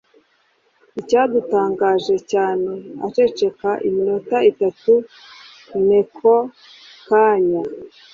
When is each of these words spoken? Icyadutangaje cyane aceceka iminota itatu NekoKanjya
Icyadutangaje 0.99 2.15
cyane 2.31 2.71
aceceka 3.07 3.69
iminota 3.87 4.35
itatu 4.51 4.93
NekoKanjya 5.87 7.61